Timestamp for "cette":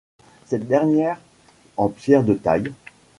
0.47-0.67